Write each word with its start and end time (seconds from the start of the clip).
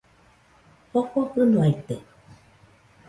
Jofo 0.91 1.19
fɨnoaite 1.31 1.95